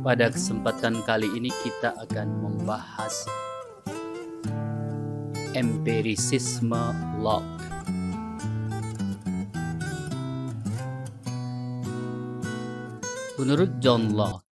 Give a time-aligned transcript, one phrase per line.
[0.00, 3.28] Pada kesempatan kali ini kita akan membahas
[5.52, 7.60] empirisisme Locke.
[13.36, 14.48] Menurut John Locke,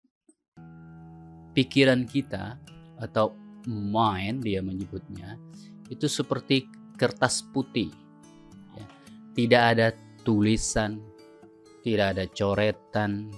[1.55, 2.59] pikiran kita
[2.99, 3.31] atau
[3.63, 5.39] mind dia menyebutnya
[5.87, 6.67] itu seperti
[6.99, 7.87] kertas putih.
[8.75, 8.85] Ya.
[9.31, 9.95] Tidak ada
[10.27, 10.99] tulisan,
[11.87, 13.31] tidak ada coretan,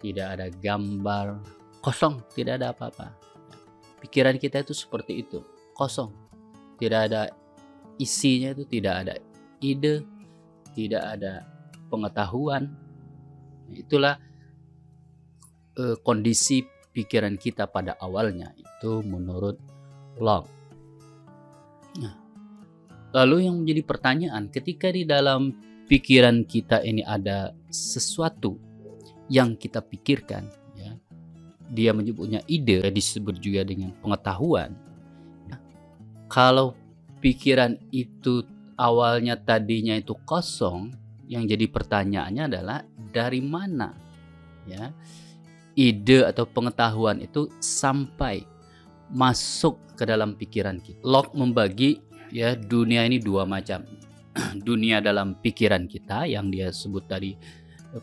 [0.00, 1.44] tidak ada gambar,
[1.84, 3.12] kosong, tidak ada apa-apa.
[4.00, 5.44] Pikiran kita itu seperti itu,
[5.76, 6.10] kosong.
[6.80, 7.28] Tidak ada
[8.00, 9.14] isinya itu tidak ada
[9.60, 10.00] ide,
[10.72, 11.44] tidak ada
[11.92, 12.72] pengetahuan.
[13.68, 14.16] Itulah
[15.76, 16.64] eh, kondisi
[16.96, 19.60] pikiran kita pada awalnya itu menurut
[20.16, 20.48] Locke.
[22.00, 22.16] Nah,
[23.12, 25.54] lalu yang menjadi pertanyaan ketika di dalam
[25.86, 28.69] pikiran kita ini ada sesuatu
[29.30, 30.98] yang kita pikirkan, ya,
[31.70, 34.74] dia menyebutnya ide, disebut juga dengan pengetahuan.
[35.46, 35.56] Ya,
[36.26, 36.74] kalau
[37.22, 38.42] pikiran itu
[38.74, 40.90] awalnya tadinya itu kosong,
[41.30, 42.82] yang jadi pertanyaannya adalah
[43.14, 43.94] dari mana,
[44.66, 44.90] ya?
[45.78, 48.42] ide atau pengetahuan itu sampai
[49.08, 50.98] masuk ke dalam pikiran kita.
[51.06, 52.02] Locke membagi
[52.34, 53.86] ya dunia ini dua macam.
[54.68, 57.34] dunia dalam pikiran kita yang dia sebut tadi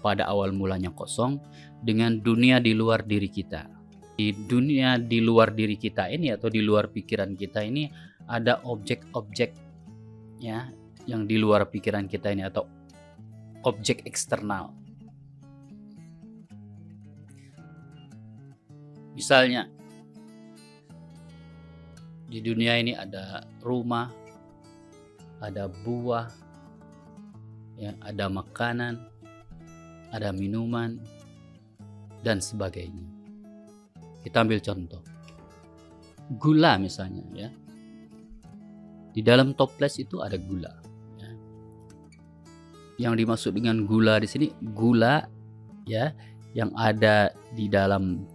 [0.03, 1.39] pada awal mulanya kosong
[1.79, 3.71] dengan dunia di luar diri kita.
[4.17, 7.87] Di dunia di luar diri kita ini atau di luar pikiran kita ini
[8.27, 9.53] ada objek-objek
[10.41, 10.67] ya
[11.05, 12.65] yang di luar pikiran kita ini atau
[13.63, 14.73] objek eksternal
[19.17, 19.65] Misalnya,
[22.29, 24.13] di dunia ini ada rumah,
[25.41, 26.29] ada buah,
[27.81, 29.09] ya, ada makanan,
[30.11, 30.99] ada minuman,
[32.25, 33.05] dan sebagainya.
[34.23, 34.99] Kita ambil contoh.
[36.35, 37.49] Gula misalnya ya.
[39.15, 40.73] Di dalam toples itu ada gula.
[41.17, 41.31] Ya.
[43.07, 45.23] Yang dimaksud dengan gula di sini gula
[45.87, 46.11] ya
[46.51, 48.27] yang ada di dalam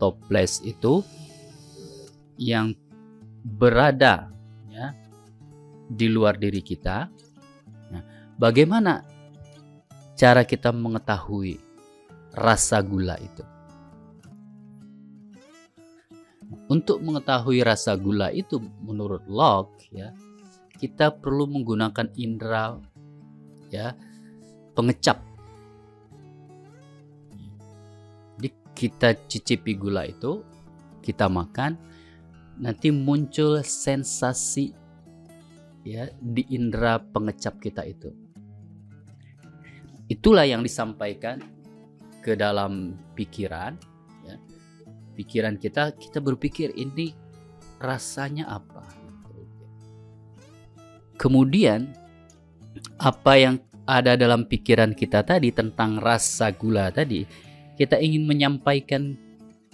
[0.00, 1.04] toples itu
[2.40, 2.72] yang
[3.44, 4.32] berada
[4.72, 4.96] ya
[5.92, 7.06] di luar diri kita.
[7.92, 8.02] Nah,
[8.40, 9.04] bagaimana
[10.14, 11.58] cara kita mengetahui
[12.34, 13.44] rasa gula itu?
[16.70, 20.14] Untuk mengetahui rasa gula itu menurut Locke ya,
[20.80, 22.78] kita perlu menggunakan indera
[23.68, 23.92] ya
[24.74, 25.34] pengecap
[28.74, 30.42] kita cicipi gula itu,
[31.00, 31.78] kita makan,
[32.58, 34.74] nanti muncul sensasi
[35.86, 38.10] ya di indera pengecap kita itu.
[40.14, 41.42] Itulah yang disampaikan
[42.22, 43.74] ke dalam pikiran
[44.22, 44.38] ya.
[45.18, 47.10] Pikiran kita kita berpikir ini
[47.82, 48.86] rasanya apa.
[51.18, 51.90] Kemudian
[53.02, 53.58] apa yang
[53.90, 57.26] ada dalam pikiran kita tadi tentang rasa gula tadi
[57.74, 59.18] kita ingin menyampaikan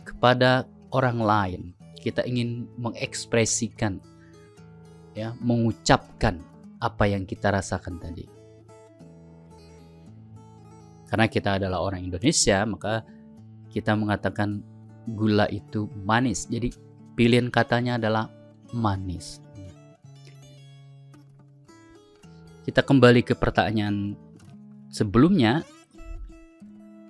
[0.01, 1.63] kepada orang lain.
[2.01, 4.01] Kita ingin mengekspresikan
[5.13, 6.41] ya, mengucapkan
[6.81, 8.40] apa yang kita rasakan tadi.
[11.11, 13.03] Karena kita adalah orang Indonesia, maka
[13.75, 14.63] kita mengatakan
[15.11, 16.47] gula itu manis.
[16.47, 16.71] Jadi
[17.19, 18.31] pilihan katanya adalah
[18.71, 19.43] manis.
[22.63, 24.15] Kita kembali ke pertanyaan
[24.95, 25.67] sebelumnya,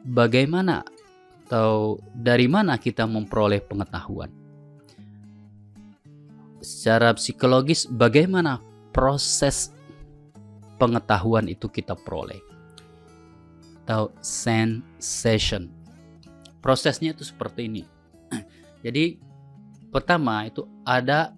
[0.09, 0.81] bagaimana
[1.45, 4.33] atau dari mana kita memperoleh pengetahuan?
[6.65, 8.63] Secara psikologis, bagaimana
[8.95, 9.75] proses
[10.81, 12.50] pengetahuan itu kita peroleh?
[13.91, 15.67] Atau sensation.
[16.63, 17.83] Prosesnya itu seperti ini.
[18.87, 19.19] Jadi,
[19.91, 21.35] pertama itu ada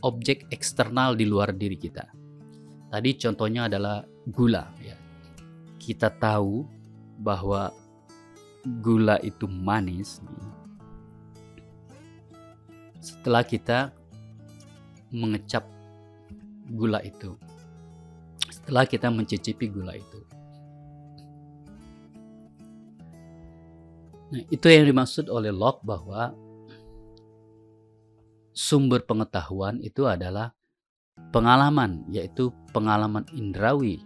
[0.00, 2.08] objek eksternal di luar diri kita.
[2.88, 4.00] Tadi contohnya adalah
[4.32, 4.96] gula ya.
[5.76, 6.64] Kita tahu
[7.20, 7.68] bahwa
[8.80, 10.24] gula itu manis
[13.04, 13.92] setelah kita
[15.12, 15.68] mengecap
[16.72, 17.36] gula itu
[18.48, 20.24] setelah kita mencicipi gula itu
[24.32, 26.32] nah itu yang dimaksud oleh Locke bahwa
[28.54, 30.54] sumber pengetahuan itu adalah
[31.34, 34.02] pengalaman yaitu pengalaman indrawi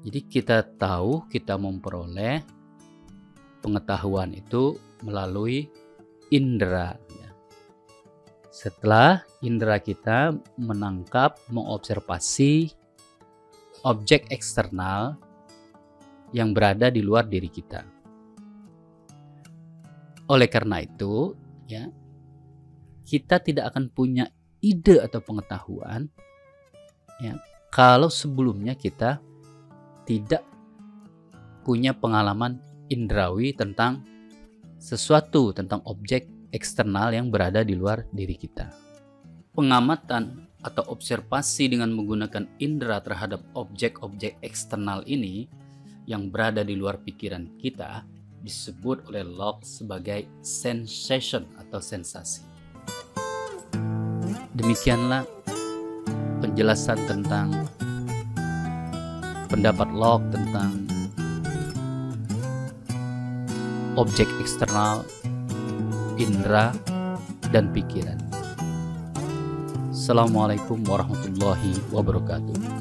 [0.00, 2.40] jadi kita tahu kita memperoleh
[3.60, 5.68] pengetahuan itu melalui
[6.32, 6.96] indera.
[7.12, 7.28] Ya.
[8.48, 12.72] Setelah indera kita menangkap, mengobservasi
[13.84, 15.20] objek eksternal
[16.32, 17.99] yang berada di luar diri kita.
[20.30, 21.34] Oleh karena itu,
[21.66, 21.90] ya,
[23.02, 24.30] kita tidak akan punya
[24.62, 26.06] ide atau pengetahuan
[27.18, 27.34] ya
[27.72, 29.18] kalau sebelumnya kita
[30.04, 30.44] tidak
[31.64, 34.04] punya pengalaman indrawi tentang
[34.80, 38.72] sesuatu tentang objek eksternal yang berada di luar diri kita.
[39.54, 45.48] Pengamatan atau observasi dengan menggunakan indera terhadap objek-objek eksternal ini
[46.08, 48.02] yang berada di luar pikiran kita
[48.40, 52.42] disebut oleh Locke sebagai sensation atau sensasi.
[54.56, 55.24] Demikianlah
[56.40, 57.68] penjelasan tentang
[59.48, 60.72] pendapat Locke tentang
[64.00, 65.04] objek eksternal,
[66.16, 66.72] indera,
[67.52, 68.16] dan pikiran.
[69.90, 72.79] Assalamualaikum warahmatullahi wabarakatuh.